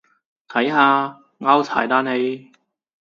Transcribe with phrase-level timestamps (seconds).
[0.47, 2.51] 睇下，拗柴喇你